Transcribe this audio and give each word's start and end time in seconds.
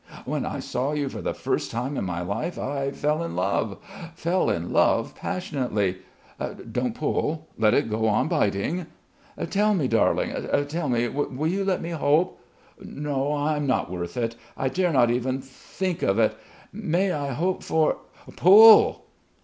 When 0.25 0.47
I 0.47 0.57
saw 0.59 0.93
you 0.93 1.09
for 1.09 1.21
the 1.21 1.31
first 1.35 1.69
time 1.69 1.95
in 1.95 2.03
my 2.05 2.23
life 2.23 2.57
I 2.57 2.89
fell 2.89 3.21
in 3.21 3.35
love 3.35 3.77
fell 4.15 4.49
in 4.49 4.73
love 4.73 5.13
passionately 5.13 5.97
I 6.39 6.53
Don't 6.55 6.95
pull. 6.95 7.47
Let 7.55 7.75
it 7.75 7.87
go 7.87 8.07
on 8.07 8.27
biting.... 8.27 8.87
Tell 9.51 9.75
me, 9.75 9.87
darling, 9.87 10.33
tell 10.69 10.89
me 10.89 11.07
will 11.07 11.51
you 11.51 11.63
let 11.63 11.83
me 11.83 11.91
hope? 11.91 12.43
No! 12.83 13.33
I'm 13.35 13.67
not 13.67 13.91
worth 13.91 14.17
it. 14.17 14.35
I 14.57 14.69
dare 14.69 14.91
not 14.91 15.11
even 15.11 15.39
think 15.39 16.01
of 16.01 16.17
it 16.17 16.35
may 16.73 17.11
I 17.11 17.33
hope 17.33 17.61
for.... 17.61 17.97
Pull! 18.37 19.05